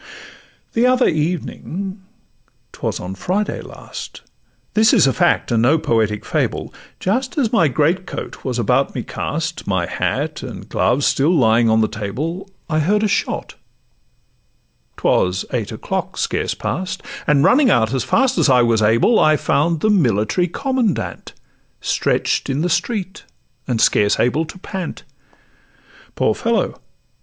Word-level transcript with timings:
The 0.73 0.87
other 0.87 1.07
evening 1.07 2.01
('twas 2.71 2.99
on 2.99 3.13
Friday 3.13 3.61
last)— 3.61 4.21
This 4.73 4.95
is 4.95 5.05
a 5.05 5.13
fact 5.13 5.51
and 5.51 5.61
no 5.61 5.77
poetic 5.77 6.25
fable— 6.25 6.73
Just 6.99 7.37
as 7.37 7.53
my 7.53 7.67
great 7.67 8.07
coat 8.07 8.43
was 8.43 8.57
about 8.57 8.95
me 8.95 9.03
cast, 9.03 9.67
My 9.67 9.85
hat 9.85 10.41
and 10.41 10.67
gloves 10.67 11.05
still 11.05 11.29
lying 11.35 11.69
on 11.69 11.81
the 11.81 11.87
table, 11.87 12.49
I 12.67 12.79
heard 12.79 13.03
a 13.03 13.07
shot—'twas 13.07 15.45
eight 15.53 15.71
o'clock 15.71 16.17
scarce 16.17 16.55
past— 16.55 17.03
And, 17.27 17.43
running 17.43 17.69
out 17.69 17.93
as 17.93 18.03
fast 18.03 18.39
as 18.39 18.49
I 18.49 18.63
was 18.63 18.81
able, 18.81 19.19
I 19.19 19.37
found 19.37 19.81
the 19.81 19.91
military 19.91 20.47
commandant 20.47 21.33
Stretch'd 21.79 22.49
in 22.49 22.61
the 22.61 22.69
street, 22.69 23.23
and 23.67 23.75
able 23.77 23.83
scarce 23.83 24.15
to 24.15 24.59
pant. 24.63 25.03
Poor 26.15 26.33
fellow! 26.33 26.79